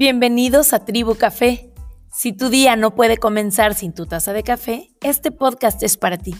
Bienvenidos 0.00 0.74
a 0.74 0.84
Tribu 0.84 1.16
Café. 1.16 1.72
Si 2.12 2.32
tu 2.32 2.50
día 2.50 2.76
no 2.76 2.94
puede 2.94 3.16
comenzar 3.16 3.74
sin 3.74 3.92
tu 3.92 4.06
taza 4.06 4.32
de 4.32 4.44
café, 4.44 4.92
este 5.00 5.32
podcast 5.32 5.82
es 5.82 5.96
para 5.96 6.16
ti. 6.16 6.36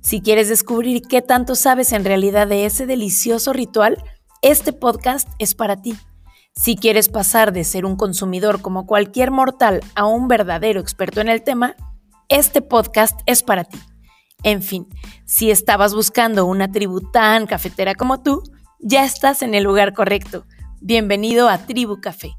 Si 0.00 0.22
quieres 0.22 0.48
descubrir 0.48 1.02
qué 1.02 1.20
tanto 1.20 1.54
sabes 1.54 1.92
en 1.92 2.06
realidad 2.06 2.48
de 2.48 2.64
ese 2.64 2.86
delicioso 2.86 3.52
ritual, 3.52 4.02
este 4.40 4.72
podcast 4.72 5.28
es 5.38 5.54
para 5.54 5.82
ti. 5.82 5.94
Si 6.54 6.76
quieres 6.76 7.10
pasar 7.10 7.52
de 7.52 7.64
ser 7.64 7.84
un 7.84 7.96
consumidor 7.96 8.62
como 8.62 8.86
cualquier 8.86 9.30
mortal 9.30 9.82
a 9.94 10.06
un 10.06 10.26
verdadero 10.26 10.80
experto 10.80 11.20
en 11.20 11.28
el 11.28 11.42
tema, 11.42 11.76
este 12.30 12.62
podcast 12.62 13.20
es 13.26 13.42
para 13.42 13.64
ti. 13.64 13.80
En 14.44 14.62
fin, 14.62 14.88
si 15.26 15.50
estabas 15.50 15.94
buscando 15.94 16.46
una 16.46 16.72
tribu 16.72 17.02
tan 17.10 17.46
cafetera 17.46 17.94
como 17.94 18.22
tú, 18.22 18.42
ya 18.80 19.04
estás 19.04 19.42
en 19.42 19.54
el 19.54 19.64
lugar 19.64 19.92
correcto. 19.92 20.46
Bienvenido 20.80 21.50
a 21.50 21.58
Tribu 21.66 22.00
Café. 22.00 22.38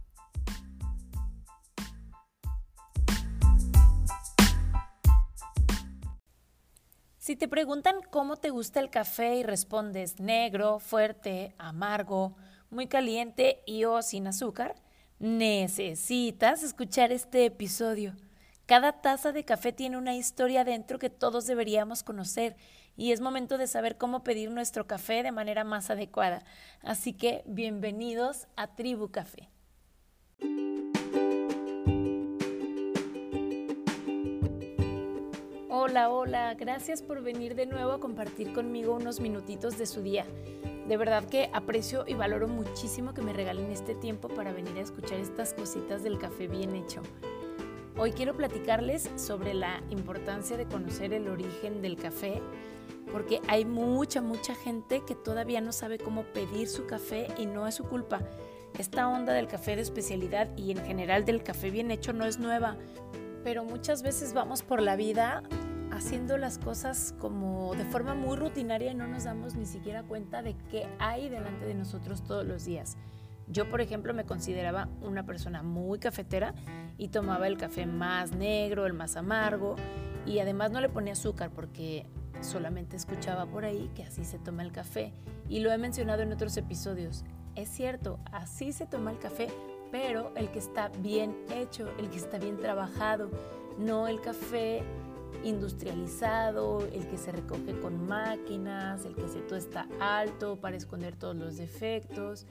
Si 7.26 7.36
te 7.36 7.48
preguntan 7.48 7.96
cómo 8.12 8.38
te 8.38 8.52
gusta 8.52 8.80
el 8.80 8.92
café 8.92 9.38
y 9.38 9.42
respondes 9.42 10.20
negro, 10.20 10.78
fuerte, 10.78 11.56
amargo, 11.58 12.36
muy 12.70 12.86
caliente 12.86 13.64
y 13.66 13.86
o 13.86 14.04
sin 14.04 14.28
azúcar, 14.28 14.76
necesitas 15.18 16.62
escuchar 16.62 17.12
este 17.12 17.46
episodio. 17.46 18.14
Cada 18.68 19.02
taza 19.02 19.32
de 19.32 19.44
café 19.44 19.74
tiene 19.74 19.98
una 19.98 20.14
historia 20.14 20.64
dentro 20.64 21.00
que 21.00 21.10
todos 21.10 21.48
deberíamos 21.48 22.04
conocer 22.04 22.58
y 22.96 23.12
es 23.12 23.22
momento 23.22 23.58
de 23.58 23.66
saber 23.66 23.98
cómo 23.98 24.24
pedir 24.24 24.52
nuestro 24.52 24.86
café 24.86 25.24
de 25.24 25.32
manera 25.32 25.64
más 25.64 25.90
adecuada. 25.90 26.44
Así 26.84 27.12
que 27.12 27.42
bienvenidos 27.48 28.46
a 28.56 28.76
Tribu 28.76 29.10
Café. 29.10 29.50
Hola, 35.88 36.10
hola, 36.10 36.56
gracias 36.56 37.04
por 37.04 37.22
venir 37.22 37.54
de 37.54 37.68
nuevo 37.68 37.92
a 37.92 38.00
compartir 38.00 38.54
conmigo 38.54 38.96
unos 38.96 39.20
minutitos 39.20 39.78
de 39.78 39.86
su 39.86 40.02
día. 40.02 40.26
De 40.88 40.98
verdad 40.98 41.24
que 41.26 41.52
aprecio 41.54 42.06
y 42.08 42.16
valoro 42.16 42.48
muchísimo 42.48 43.14
que 43.14 43.22
me 43.22 43.34
regalen 43.34 43.70
este 43.70 43.94
tiempo 43.94 44.28
para 44.28 44.52
venir 44.52 44.76
a 44.78 44.82
escuchar 44.82 45.20
estas 45.20 45.54
cositas 45.54 46.02
del 46.02 46.18
café 46.18 46.48
bien 46.48 46.76
hecho. 46.76 47.04
Hoy 48.00 48.14
quiero 48.14 48.36
platicarles 48.36 49.12
sobre 49.16 49.54
la 49.54 49.84
importancia 49.92 50.58
de 50.58 50.66
conocer 50.66 51.14
el 51.14 51.28
origen 51.28 51.84
del 51.84 51.98
café, 51.98 52.42
porque 53.12 53.40
hay 53.48 53.64
mucha, 53.64 54.24
mucha 54.24 54.56
gente 54.56 55.04
que 55.06 55.14
todavía 55.14 55.62
no 55.62 55.72
sabe 55.72 56.00
cómo 56.00 56.24
pedir 56.24 56.68
su 56.68 56.88
café 56.88 57.28
y 57.38 57.46
no 57.46 57.68
es 57.68 57.76
su 57.76 57.84
culpa. 57.84 58.22
Esta 58.80 59.08
onda 59.08 59.34
del 59.34 59.48
café 59.48 59.76
de 59.76 59.84
especialidad 59.84 60.50
y 60.58 60.72
en 60.72 60.84
general 60.84 61.26
del 61.26 61.44
café 61.44 61.70
bien 61.70 61.92
hecho 61.92 62.12
no 62.12 62.26
es 62.26 62.40
nueva, 62.40 62.76
pero 63.44 63.64
muchas 63.64 64.02
veces 64.02 64.34
vamos 64.34 64.64
por 64.64 64.82
la 64.82 64.96
vida 64.96 65.44
haciendo 65.96 66.38
las 66.38 66.58
cosas 66.58 67.16
como 67.20 67.74
de 67.76 67.86
forma 67.86 68.14
muy 68.14 68.36
rutinaria 68.36 68.92
y 68.92 68.96
no 68.96 69.08
nos 69.08 69.24
damos 69.24 69.56
ni 69.56 69.66
siquiera 69.66 70.04
cuenta 70.04 70.42
de 70.42 70.56
qué 70.70 70.88
hay 71.00 71.30
delante 71.30 71.66
de 71.66 71.74
nosotros 71.74 72.24
todos 72.24 72.46
los 72.46 72.66
días. 72.66 72.98
Yo, 73.48 73.70
por 73.70 73.80
ejemplo, 73.80 74.14
me 74.14 74.26
consideraba 74.26 74.90
una 75.02 75.26
persona 75.26 75.64
muy 75.64 76.00
cafetera 76.00 76.54
y 76.98 77.10
tomaba 77.10 77.48
el 77.48 77.58
café 77.58 77.86
más 77.86 78.32
negro, 78.32 78.86
el 78.86 78.94
más 78.94 79.16
amargo 79.16 79.76
y 80.26 80.40
además 80.40 80.72
no 80.72 80.82
le 80.82 80.90
ponía 80.90 81.14
azúcar 81.14 81.52
porque 81.52 82.06
solamente 82.42 82.96
escuchaba 82.96 83.46
por 83.46 83.64
ahí 83.64 83.90
que 83.96 84.04
así 84.04 84.26
se 84.26 84.40
toma 84.40 84.64
el 84.64 84.72
café 84.72 85.14
y 85.48 85.60
lo 85.60 85.72
he 85.72 85.78
mencionado 85.78 86.24
en 86.24 86.34
otros 86.34 86.58
episodios. 86.58 87.24
Es 87.56 87.70
cierto, 87.70 88.20
así 88.32 88.74
se 88.74 88.86
toma 88.86 89.12
el 89.12 89.20
café, 89.20 89.48
pero 89.92 90.34
el 90.36 90.52
que 90.52 90.60
está 90.60 90.90
bien 90.90 91.38
hecho, 91.54 91.88
el 92.00 92.10
que 92.10 92.18
está 92.18 92.38
bien 92.38 92.58
trabajado, 92.58 93.30
no 93.78 94.08
el 94.08 94.20
café 94.22 94.84
industrializado, 95.46 96.86
el 96.92 97.08
que 97.08 97.18
se 97.18 97.32
recoge 97.32 97.80
con 97.80 98.06
máquinas, 98.08 99.06
el 99.06 99.16
que 99.16 99.30
se 99.30 99.40
tuesta 99.42 99.88
alto 100.00 100.58
para 100.60 100.76
esconder 100.76 101.16
todos 101.16 101.36
los 101.36 101.58
defectos. 101.58 102.46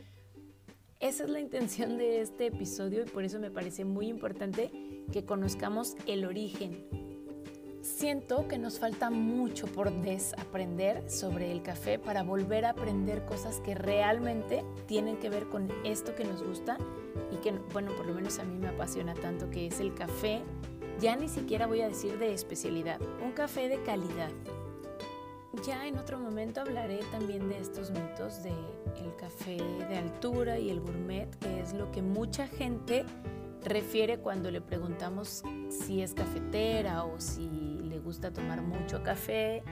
Esa 1.00 1.24
es 1.24 1.30
la 1.30 1.40
intención 1.40 1.98
de 1.98 2.20
este 2.20 2.46
episodio 2.46 3.02
y 3.02 3.10
por 3.10 3.24
eso 3.24 3.38
me 3.38 3.50
parece 3.50 3.84
muy 3.84 4.06
importante 4.06 4.70
que 5.12 5.24
conozcamos 5.24 5.96
el 6.06 6.24
origen. 6.24 6.86
Siento 7.82 8.48
que 8.48 8.56
nos 8.56 8.78
falta 8.78 9.10
mucho 9.10 9.66
por 9.66 9.92
desaprender 9.92 11.10
sobre 11.10 11.52
el 11.52 11.62
café 11.62 11.98
para 11.98 12.22
volver 12.22 12.64
a 12.64 12.70
aprender 12.70 13.26
cosas 13.26 13.60
que 13.60 13.74
realmente 13.74 14.64
tienen 14.86 15.18
que 15.18 15.28
ver 15.28 15.48
con 15.50 15.70
esto 15.84 16.14
que 16.14 16.24
nos 16.24 16.42
gusta 16.42 16.78
y 17.30 17.36
que, 17.36 17.52
bueno, 17.74 17.92
por 17.94 18.06
lo 18.06 18.14
menos 18.14 18.38
a 18.38 18.44
mí 18.44 18.56
me 18.56 18.68
apasiona 18.68 19.12
tanto, 19.12 19.50
que 19.50 19.66
es 19.66 19.80
el 19.80 19.92
café 19.92 20.40
ya 21.00 21.16
ni 21.16 21.28
siquiera 21.28 21.66
voy 21.66 21.80
a 21.80 21.88
decir 21.88 22.18
de 22.18 22.32
especialidad, 22.32 23.00
un 23.22 23.32
café 23.32 23.68
de 23.68 23.82
calidad. 23.82 24.30
Ya 25.64 25.86
en 25.86 25.98
otro 25.98 26.18
momento 26.18 26.60
hablaré 26.60 27.00
también 27.12 27.48
de 27.48 27.58
estos 27.58 27.90
mitos 27.90 28.42
de 28.42 28.50
el 28.50 29.14
café 29.16 29.56
de 29.88 29.96
altura 29.96 30.58
y 30.58 30.70
el 30.70 30.80
gourmet, 30.80 31.28
que 31.38 31.60
es 31.60 31.72
lo 31.72 31.90
que 31.90 32.02
mucha 32.02 32.46
gente 32.46 33.04
refiere 33.64 34.18
cuando 34.18 34.50
le 34.50 34.60
preguntamos 34.60 35.42
si 35.70 36.02
es 36.02 36.14
cafetera 36.14 37.04
o 37.04 37.20
si 37.20 37.48
le 37.82 37.98
gusta 37.98 38.32
tomar 38.32 38.62
mucho 38.62 39.02
café. 39.02 39.62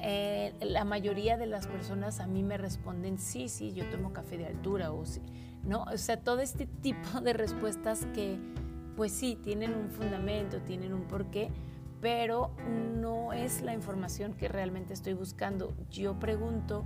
Eh, 0.00 0.54
la 0.60 0.84
mayoría 0.84 1.36
de 1.36 1.46
las 1.46 1.68
personas 1.68 2.18
a 2.18 2.26
mí 2.26 2.42
me 2.42 2.58
responden 2.58 3.18
sí, 3.18 3.48
sí, 3.48 3.72
yo 3.72 3.88
tomo 3.90 4.12
café 4.12 4.36
de 4.36 4.46
altura 4.46 4.92
o 4.92 5.04
sí, 5.04 5.22
¿no? 5.62 5.84
O 5.84 5.96
sea, 5.96 6.18
todo 6.18 6.40
este 6.40 6.66
tipo 6.66 7.20
de 7.20 7.32
respuestas 7.32 8.06
que 8.12 8.38
pues 8.96 9.12
sí, 9.12 9.36
tienen 9.36 9.74
un 9.74 9.90
fundamento, 9.90 10.60
tienen 10.60 10.92
un 10.92 11.02
porqué, 11.02 11.50
pero 12.00 12.50
no 13.00 13.32
es 13.32 13.62
la 13.62 13.74
información 13.74 14.34
que 14.34 14.48
realmente 14.48 14.92
estoy 14.92 15.14
buscando. 15.14 15.72
Yo 15.90 16.18
pregunto 16.18 16.84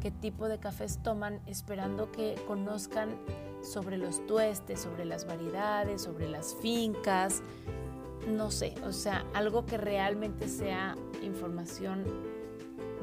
qué 0.00 0.10
tipo 0.10 0.48
de 0.48 0.58
cafés 0.58 1.02
toman 1.02 1.40
esperando 1.46 2.10
que 2.12 2.34
conozcan 2.46 3.16
sobre 3.62 3.96
los 3.96 4.26
tuestes, 4.26 4.80
sobre 4.80 5.04
las 5.04 5.26
variedades, 5.26 6.02
sobre 6.02 6.28
las 6.28 6.54
fincas, 6.56 7.42
no 8.28 8.50
sé, 8.50 8.74
o 8.84 8.92
sea, 8.92 9.24
algo 9.34 9.66
que 9.66 9.78
realmente 9.78 10.48
sea 10.48 10.96
información 11.22 12.04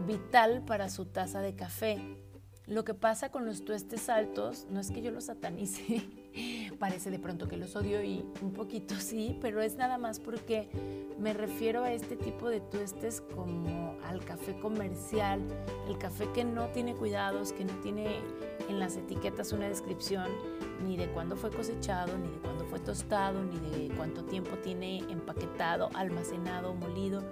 vital 0.05 0.63
para 0.65 0.89
su 0.89 1.05
taza 1.05 1.41
de 1.41 1.55
café. 1.55 2.17
Lo 2.65 2.83
que 2.83 2.93
pasa 2.93 3.29
con 3.29 3.45
los 3.45 3.63
tuestes 3.65 4.09
altos 4.09 4.67
no 4.69 4.79
es 4.79 4.91
que 4.91 5.01
yo 5.01 5.11
los 5.11 5.25
satanice, 5.25 6.03
parece 6.83 7.09
de 7.11 7.17
pronto 7.17 7.47
que 7.47 7.55
los 7.55 7.77
odio 7.77 8.03
y 8.03 8.25
un 8.41 8.51
poquito 8.51 8.95
sí, 8.99 9.37
pero 9.39 9.61
es 9.61 9.77
nada 9.77 9.97
más 9.97 10.19
porque 10.19 10.67
me 11.17 11.31
refiero 11.33 11.85
a 11.85 11.93
este 11.93 12.17
tipo 12.17 12.49
de 12.49 12.59
tuestes 12.59 13.21
como 13.33 13.95
al 14.03 14.25
café 14.25 14.59
comercial, 14.59 15.39
el 15.87 15.97
café 15.97 16.27
que 16.33 16.43
no 16.43 16.67
tiene 16.71 16.93
cuidados, 16.93 17.53
que 17.53 17.63
no 17.63 17.71
tiene 17.79 18.19
en 18.67 18.81
las 18.81 18.97
etiquetas 18.97 19.53
una 19.53 19.69
descripción 19.69 20.27
ni 20.85 20.97
de 20.97 21.07
cuándo 21.07 21.37
fue 21.37 21.51
cosechado, 21.51 22.17
ni 22.17 22.29
de 22.29 22.39
cuándo 22.39 22.65
fue 22.65 22.79
tostado, 22.79 23.41
ni 23.45 23.59
de 23.59 23.95
cuánto 23.95 24.25
tiempo 24.25 24.57
tiene 24.57 24.97
empaquetado, 25.09 25.89
almacenado, 25.93 26.73
molido. 26.73 27.23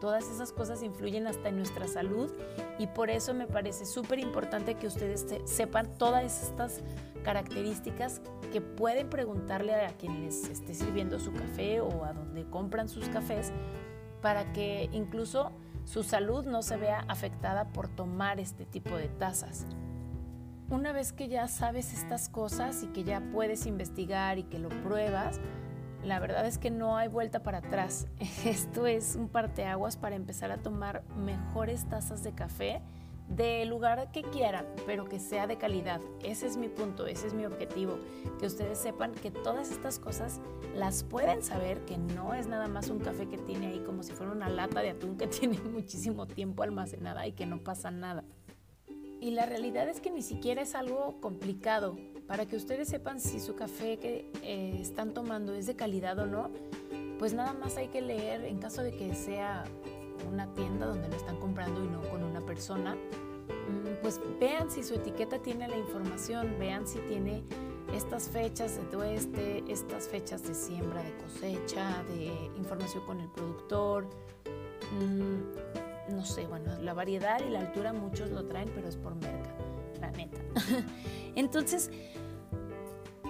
Todas 0.00 0.30
esas 0.30 0.52
cosas 0.52 0.82
influyen 0.82 1.26
hasta 1.26 1.50
en 1.50 1.56
nuestra 1.56 1.86
salud 1.86 2.30
y 2.78 2.86
por 2.86 3.10
eso 3.10 3.34
me 3.34 3.46
parece 3.46 3.84
súper 3.84 4.18
importante 4.18 4.76
que 4.76 4.86
ustedes 4.86 5.26
sepan 5.44 5.98
todas 5.98 6.42
estas 6.42 6.80
características 7.22 8.22
que 8.50 8.62
pueden 8.62 9.10
preguntarle 9.10 9.74
a 9.74 9.90
quien 9.90 10.22
les 10.24 10.48
esté 10.48 10.74
sirviendo 10.74 11.20
su 11.20 11.32
café 11.32 11.80
o 11.80 12.04
a 12.04 12.14
donde 12.14 12.44
compran 12.48 12.88
sus 12.88 13.08
cafés 13.10 13.52
para 14.22 14.52
que 14.52 14.88
incluso 14.92 15.52
su 15.84 16.02
salud 16.02 16.46
no 16.46 16.62
se 16.62 16.76
vea 16.76 17.04
afectada 17.08 17.68
por 17.68 17.88
tomar 17.88 18.40
este 18.40 18.64
tipo 18.64 18.96
de 18.96 19.08
tazas. 19.08 19.66
Una 20.70 20.92
vez 20.92 21.12
que 21.12 21.28
ya 21.28 21.48
sabes 21.48 21.92
estas 21.92 22.28
cosas 22.28 22.84
y 22.84 22.86
que 22.88 23.02
ya 23.02 23.20
puedes 23.32 23.66
investigar 23.66 24.38
y 24.38 24.44
que 24.44 24.58
lo 24.58 24.68
pruebas, 24.68 25.40
la 26.04 26.18
verdad 26.18 26.46
es 26.46 26.58
que 26.58 26.70
no 26.70 26.96
hay 26.96 27.08
vuelta 27.08 27.42
para 27.42 27.58
atrás. 27.58 28.06
Esto 28.44 28.86
es 28.86 29.16
un 29.16 29.28
parteaguas 29.28 29.96
para 29.96 30.16
empezar 30.16 30.50
a 30.50 30.58
tomar 30.58 31.02
mejores 31.16 31.88
tazas 31.88 32.22
de 32.22 32.32
café 32.32 32.82
del 33.28 33.68
lugar 33.68 34.10
que 34.10 34.22
quieran, 34.22 34.66
pero 34.86 35.04
que 35.04 35.20
sea 35.20 35.46
de 35.46 35.56
calidad. 35.56 36.00
Ese 36.24 36.46
es 36.46 36.56
mi 36.56 36.68
punto, 36.68 37.06
ese 37.06 37.28
es 37.28 37.34
mi 37.34 37.46
objetivo. 37.46 37.98
Que 38.40 38.46
ustedes 38.46 38.78
sepan 38.78 39.12
que 39.12 39.30
todas 39.30 39.70
estas 39.70 39.98
cosas 39.98 40.40
las 40.74 41.04
pueden 41.04 41.42
saber, 41.42 41.84
que 41.84 41.96
no 41.96 42.34
es 42.34 42.48
nada 42.48 42.66
más 42.66 42.90
un 42.90 42.98
café 42.98 43.28
que 43.28 43.38
tiene 43.38 43.68
ahí 43.68 43.80
como 43.80 44.02
si 44.02 44.12
fuera 44.12 44.32
una 44.32 44.48
lata 44.48 44.80
de 44.80 44.90
atún 44.90 45.16
que 45.16 45.26
tiene 45.28 45.60
muchísimo 45.60 46.26
tiempo 46.26 46.62
almacenada 46.62 47.26
y 47.26 47.32
que 47.32 47.46
no 47.46 47.62
pasa 47.62 47.90
nada. 47.90 48.24
Y 49.20 49.32
la 49.32 49.46
realidad 49.46 49.88
es 49.88 50.00
que 50.00 50.10
ni 50.10 50.22
siquiera 50.22 50.62
es 50.62 50.74
algo 50.74 51.20
complicado. 51.20 51.96
Para 52.30 52.46
que 52.46 52.54
ustedes 52.54 52.86
sepan 52.86 53.18
si 53.18 53.40
su 53.40 53.56
café 53.56 53.98
que 53.98 54.30
eh, 54.44 54.78
están 54.80 55.12
tomando 55.12 55.52
es 55.52 55.66
de 55.66 55.74
calidad 55.74 56.16
o 56.20 56.26
no, 56.26 56.48
pues 57.18 57.34
nada 57.34 57.54
más 57.54 57.76
hay 57.76 57.88
que 57.88 58.00
leer 58.00 58.44
en 58.44 58.58
caso 58.60 58.84
de 58.84 58.92
que 58.92 59.16
sea 59.16 59.64
una 60.30 60.46
tienda 60.54 60.86
donde 60.86 61.08
lo 61.08 61.16
están 61.16 61.38
comprando 61.38 61.84
y 61.84 61.88
no 61.88 62.00
con 62.02 62.22
una 62.22 62.40
persona, 62.40 62.94
mm, 62.94 64.00
pues 64.00 64.20
vean 64.38 64.70
si 64.70 64.84
su 64.84 64.94
etiqueta 64.94 65.40
tiene 65.40 65.66
la 65.66 65.76
información, 65.76 66.54
vean 66.60 66.86
si 66.86 67.00
tiene 67.00 67.42
estas 67.92 68.28
fechas 68.28 68.76
de 68.76 68.82
tueste, 68.84 69.64
estas 69.66 70.06
fechas 70.06 70.44
de 70.44 70.54
siembra, 70.54 71.02
de 71.02 71.12
cosecha, 71.16 72.04
de 72.04 72.26
información 72.56 73.04
con 73.06 73.18
el 73.18 73.28
productor. 73.30 74.06
Mm, 75.00 76.14
no 76.14 76.24
sé, 76.24 76.46
bueno, 76.46 76.78
la 76.80 76.94
variedad 76.94 77.40
y 77.44 77.50
la 77.50 77.58
altura 77.58 77.92
muchos 77.92 78.30
lo 78.30 78.44
traen, 78.44 78.70
pero 78.72 78.86
es 78.86 78.96
por 78.96 79.16
merca, 79.16 79.50
la 80.00 80.12
neta. 80.12 80.38
Entonces, 81.34 81.90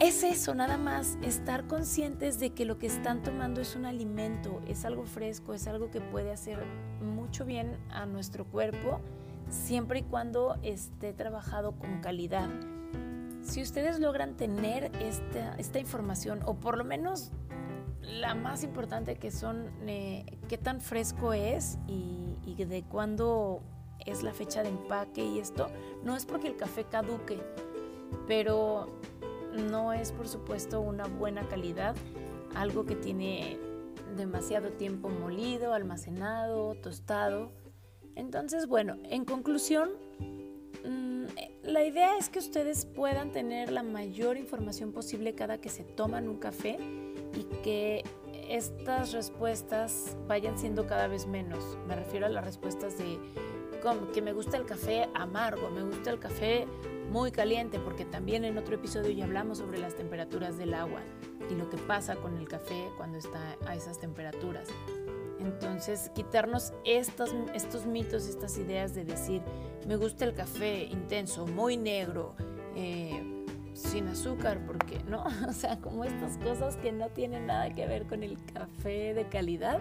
es 0.00 0.22
eso, 0.22 0.54
nada 0.54 0.78
más, 0.78 1.18
estar 1.22 1.66
conscientes 1.66 2.38
de 2.40 2.50
que 2.50 2.64
lo 2.64 2.78
que 2.78 2.86
están 2.86 3.22
tomando 3.22 3.60
es 3.60 3.76
un 3.76 3.84
alimento, 3.84 4.62
es 4.66 4.84
algo 4.84 5.04
fresco, 5.04 5.52
es 5.52 5.66
algo 5.66 5.90
que 5.90 6.00
puede 6.00 6.32
hacer 6.32 6.64
mucho 7.02 7.44
bien 7.44 7.76
a 7.90 8.06
nuestro 8.06 8.46
cuerpo, 8.46 9.00
siempre 9.50 9.98
y 9.98 10.02
cuando 10.02 10.56
esté 10.62 11.12
trabajado 11.12 11.72
con 11.72 12.00
calidad. 12.00 12.48
Si 13.42 13.60
ustedes 13.60 14.00
logran 14.00 14.36
tener 14.36 14.90
esta, 15.00 15.78
información, 15.78 16.40
o 16.46 16.54
por 16.54 16.78
lo 16.78 16.84
menos 16.84 17.32
la 18.00 18.34
más 18.34 18.64
importante 18.64 19.16
que 19.16 19.30
son 19.30 19.70
eh, 19.86 20.24
qué 20.48 20.56
tan 20.56 20.80
fresco 20.80 21.34
es 21.34 21.78
y 21.86 22.64
de 22.64 22.82
cuándo 22.82 23.62
es 24.06 24.22
la 24.22 24.32
fecha 24.32 24.62
de 24.62 24.68
empaque 24.68 25.24
y 25.24 25.38
esto, 25.38 25.68
no 26.04 26.16
es 26.16 26.26
porque 26.26 26.48
el 26.48 26.56
café 26.56 26.84
caduque, 26.84 27.38
pero 28.26 28.86
no 29.52 29.92
es 29.92 30.12
por 30.12 30.28
supuesto 30.28 30.80
una 30.80 31.06
buena 31.06 31.48
calidad, 31.48 31.94
algo 32.54 32.84
que 32.84 32.96
tiene 32.96 33.58
demasiado 34.16 34.70
tiempo 34.70 35.08
molido, 35.08 35.72
almacenado, 35.72 36.74
tostado. 36.76 37.52
Entonces, 38.16 38.66
bueno, 38.66 38.96
en 39.04 39.24
conclusión, 39.24 39.90
mm, 40.84 41.24
la 41.64 41.84
idea 41.84 42.16
es 42.18 42.28
que 42.28 42.38
ustedes 42.38 42.86
puedan 42.86 43.32
tener 43.32 43.70
la 43.70 43.82
mayor 43.82 44.36
información 44.36 44.92
posible 44.92 45.34
cada 45.34 45.58
que 45.58 45.68
se 45.68 45.84
toman 45.84 46.28
un 46.28 46.38
café 46.38 46.78
y 47.34 47.44
que 47.62 48.02
estas 48.48 49.12
respuestas 49.12 50.16
vayan 50.26 50.58
siendo 50.58 50.86
cada 50.86 51.06
vez 51.06 51.26
menos. 51.26 51.78
Me 51.86 51.94
refiero 51.94 52.26
a 52.26 52.28
las 52.28 52.44
respuestas 52.44 52.98
de 52.98 53.18
que 54.12 54.20
me 54.20 54.32
gusta 54.32 54.56
el 54.56 54.66
café 54.66 55.08
amargo, 55.14 55.70
me 55.70 55.82
gusta 55.82 56.10
el 56.10 56.18
café 56.18 56.66
muy 57.10 57.32
caliente, 57.32 57.78
porque 57.78 58.04
también 58.04 58.44
en 58.44 58.56
otro 58.56 58.76
episodio 58.76 59.10
ya 59.10 59.24
hablamos 59.24 59.58
sobre 59.58 59.78
las 59.78 59.96
temperaturas 59.96 60.56
del 60.56 60.74
agua 60.74 61.00
y 61.50 61.54
lo 61.54 61.68
que 61.68 61.76
pasa 61.76 62.16
con 62.16 62.36
el 62.36 62.48
café 62.48 62.88
cuando 62.96 63.18
está 63.18 63.56
a 63.66 63.74
esas 63.74 63.98
temperaturas. 63.98 64.68
Entonces, 65.40 66.10
quitarnos 66.14 66.72
estos, 66.84 67.34
estos 67.54 67.86
mitos, 67.86 68.28
estas 68.28 68.56
ideas 68.58 68.94
de 68.94 69.04
decir, 69.04 69.42
me 69.88 69.96
gusta 69.96 70.24
el 70.24 70.34
café 70.34 70.84
intenso, 70.84 71.46
muy 71.46 71.76
negro, 71.76 72.34
eh, 72.76 73.44
sin 73.72 74.06
azúcar, 74.08 74.60
porque 74.66 75.02
no, 75.08 75.24
o 75.48 75.52
sea, 75.52 75.78
como 75.78 76.04
estas 76.04 76.36
cosas 76.38 76.76
que 76.76 76.92
no 76.92 77.08
tienen 77.08 77.46
nada 77.46 77.70
que 77.70 77.86
ver 77.86 78.06
con 78.06 78.22
el 78.22 78.38
café 78.52 79.14
de 79.14 79.26
calidad. 79.28 79.80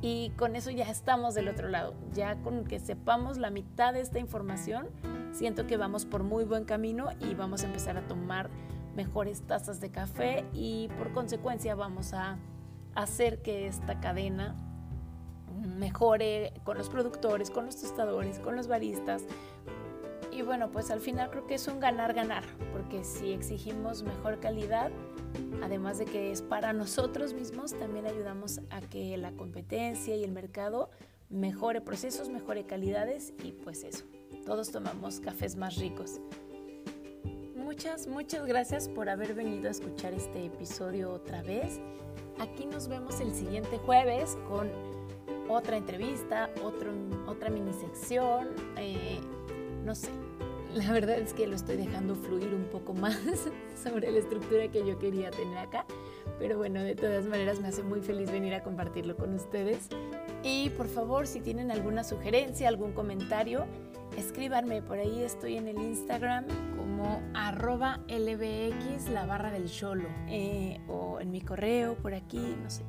Y 0.00 0.30
con 0.36 0.54
eso 0.54 0.70
ya 0.70 0.88
estamos 0.88 1.34
del 1.34 1.48
otro 1.48 1.68
lado. 1.68 1.94
Ya 2.14 2.36
con 2.36 2.64
que 2.64 2.78
sepamos 2.78 3.36
la 3.36 3.50
mitad 3.50 3.92
de 3.92 4.00
esta 4.00 4.20
información, 4.20 4.86
siento 5.32 5.66
que 5.66 5.76
vamos 5.76 6.04
por 6.04 6.22
muy 6.22 6.44
buen 6.44 6.64
camino 6.64 7.08
y 7.20 7.34
vamos 7.34 7.62
a 7.62 7.66
empezar 7.66 7.96
a 7.96 8.06
tomar 8.06 8.50
mejores 8.94 9.42
tazas 9.42 9.80
de 9.80 9.90
café 9.90 10.44
y 10.52 10.88
por 10.98 11.12
consecuencia 11.12 11.74
vamos 11.74 12.12
a 12.14 12.38
hacer 12.94 13.42
que 13.42 13.66
esta 13.66 14.00
cadena 14.00 14.56
mejore 15.78 16.52
con 16.64 16.78
los 16.78 16.88
productores, 16.88 17.50
con 17.50 17.66
los 17.66 17.76
tostadores, 17.76 18.38
con 18.40 18.56
los 18.56 18.66
baristas. 18.66 19.24
Y 20.32 20.42
bueno, 20.42 20.70
pues 20.70 20.90
al 20.90 21.00
final 21.00 21.30
creo 21.30 21.46
que 21.46 21.54
es 21.54 21.66
un 21.68 21.80
ganar-ganar, 21.80 22.44
porque 22.72 23.02
si 23.04 23.32
exigimos 23.32 24.02
mejor 24.02 24.38
calidad, 24.40 24.90
además 25.62 25.98
de 25.98 26.04
que 26.04 26.30
es 26.30 26.42
para 26.42 26.72
nosotros 26.72 27.34
mismos, 27.34 27.74
también 27.74 28.06
ayudamos 28.06 28.60
a 28.70 28.80
que 28.80 29.16
la 29.16 29.32
competencia 29.32 30.14
y 30.16 30.24
el 30.24 30.32
mercado 30.32 30.90
mejore 31.30 31.80
procesos, 31.80 32.28
mejore 32.28 32.64
calidades 32.64 33.32
y 33.42 33.52
pues 33.52 33.84
eso, 33.84 34.04
todos 34.44 34.70
tomamos 34.70 35.20
cafés 35.20 35.56
más 35.56 35.76
ricos. 35.76 36.20
Muchas, 37.54 38.06
muchas 38.06 38.46
gracias 38.46 38.88
por 38.88 39.08
haber 39.08 39.34
venido 39.34 39.68
a 39.68 39.70
escuchar 39.70 40.14
este 40.14 40.46
episodio 40.46 41.12
otra 41.12 41.42
vez. 41.42 41.80
Aquí 42.38 42.66
nos 42.66 42.88
vemos 42.88 43.20
el 43.20 43.34
siguiente 43.34 43.76
jueves 43.78 44.38
con 44.48 44.70
otra 45.48 45.76
entrevista, 45.76 46.50
otro, 46.64 46.92
otra 47.26 47.50
mini 47.50 47.72
sección, 47.72 48.48
eh, 48.76 49.20
no 49.84 49.94
sé. 49.94 50.08
La 50.74 50.92
verdad 50.92 51.18
es 51.18 51.32
que 51.32 51.46
lo 51.46 51.56
estoy 51.56 51.76
dejando 51.76 52.14
fluir 52.14 52.54
un 52.54 52.64
poco 52.64 52.94
más 52.94 53.18
sobre 53.82 54.10
la 54.10 54.18
estructura 54.18 54.68
que 54.68 54.86
yo 54.86 54.98
quería 54.98 55.30
tener 55.30 55.58
acá. 55.58 55.84
Pero 56.38 56.58
bueno, 56.58 56.82
de 56.82 56.94
todas 56.94 57.24
maneras 57.26 57.60
me 57.60 57.68
hace 57.68 57.82
muy 57.82 58.00
feliz 58.00 58.30
venir 58.30 58.54
a 58.54 58.62
compartirlo 58.62 59.16
con 59.16 59.34
ustedes. 59.34 59.88
Y 60.50 60.70
por 60.70 60.88
favor, 60.88 61.26
si 61.26 61.40
tienen 61.40 61.70
alguna 61.70 62.02
sugerencia, 62.02 62.68
algún 62.68 62.92
comentario, 62.92 63.66
escríbanme. 64.16 64.80
Por 64.80 64.98
ahí 64.98 65.22
estoy 65.22 65.58
en 65.58 65.68
el 65.68 65.78
Instagram 65.78 66.46
como 66.74 67.20
arroba 67.34 68.00
lbx, 68.08 69.10
la 69.10 69.26
barra 69.26 69.50
del 69.50 69.70
cholo. 69.70 70.08
Eh, 70.26 70.80
o 70.88 71.20
en 71.20 71.30
mi 71.30 71.42
correo, 71.42 71.96
por 71.96 72.14
aquí, 72.14 72.56
no 72.62 72.70
sé. 72.70 72.82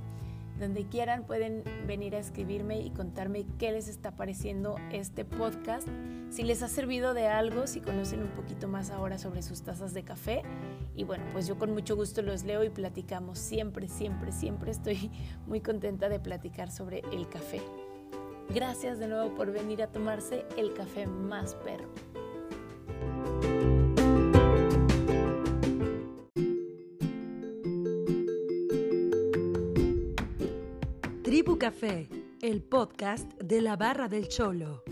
Donde 0.60 0.86
quieran 0.86 1.26
pueden 1.26 1.64
venir 1.88 2.16
a 2.16 2.20
escribirme 2.20 2.82
y 2.82 2.90
contarme 2.90 3.46
qué 3.58 3.72
les 3.72 3.88
está 3.88 4.12
pareciendo 4.12 4.76
este 4.92 5.24
podcast, 5.24 5.88
si 6.30 6.44
les 6.44 6.62
ha 6.62 6.68
servido 6.68 7.14
de 7.14 7.28
algo, 7.28 7.66
si 7.66 7.80
conocen 7.80 8.22
un 8.22 8.30
poquito 8.30 8.68
más 8.68 8.92
ahora 8.92 9.18
sobre 9.18 9.42
sus 9.42 9.62
tazas 9.62 9.94
de 9.94 10.04
café. 10.04 10.44
Y 10.96 11.06
bueno, 11.06 11.24
pues 11.32 11.48
yo 11.48 11.58
con 11.58 11.72
mucho 11.72 11.96
gusto 11.96 12.22
los 12.22 12.44
leo 12.44 12.64
y 12.64 12.70
platicamos. 12.70 13.40
Siempre, 13.40 13.88
siempre, 13.88 14.34
siempre 14.34 14.72
estoy 14.72 15.12
muy 15.48 15.62
contenta 15.62 16.10
de 16.10 16.20
platicar 16.20 16.70
sobre 16.72 17.04
el 17.14 17.30
café. 17.30 17.62
Gracias 18.54 19.00
de 19.00 19.08
nuevo 19.08 19.34
por 19.36 19.52
venir 19.52 19.82
a 19.82 19.88
tomarse 19.88 20.46
el 20.58 20.74
café 20.74 21.08
más 21.08 21.56
perro. 21.56 21.88
Tribu 31.40 31.58
Café, 31.58 32.10
el 32.42 32.62
podcast 32.62 33.32
de 33.42 33.62
la 33.62 33.78
barra 33.78 34.10
del 34.10 34.28
cholo. 34.28 34.84